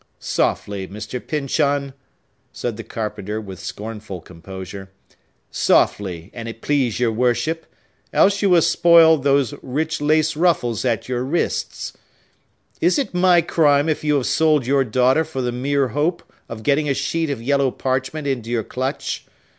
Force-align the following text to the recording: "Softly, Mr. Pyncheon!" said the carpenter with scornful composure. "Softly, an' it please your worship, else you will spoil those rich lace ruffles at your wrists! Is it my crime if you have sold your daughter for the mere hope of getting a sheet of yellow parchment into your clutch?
"Softly, 0.17 0.87
Mr. 0.87 1.21
Pyncheon!" 1.27 1.93
said 2.51 2.75
the 2.75 2.83
carpenter 2.83 3.39
with 3.39 3.59
scornful 3.59 4.19
composure. 4.19 4.89
"Softly, 5.51 6.31
an' 6.33 6.47
it 6.47 6.63
please 6.63 6.99
your 6.99 7.11
worship, 7.11 7.67
else 8.11 8.41
you 8.41 8.49
will 8.49 8.63
spoil 8.63 9.15
those 9.17 9.53
rich 9.61 10.01
lace 10.01 10.35
ruffles 10.35 10.83
at 10.85 11.07
your 11.07 11.23
wrists! 11.23 11.93
Is 12.81 12.97
it 12.97 13.13
my 13.13 13.41
crime 13.41 13.87
if 13.87 14.03
you 14.03 14.15
have 14.15 14.25
sold 14.25 14.65
your 14.65 14.83
daughter 14.83 15.23
for 15.23 15.39
the 15.43 15.51
mere 15.51 15.89
hope 15.89 16.33
of 16.49 16.63
getting 16.63 16.89
a 16.89 16.95
sheet 16.95 17.29
of 17.29 17.39
yellow 17.39 17.69
parchment 17.69 18.25
into 18.25 18.49
your 18.49 18.63
clutch? 18.63 19.27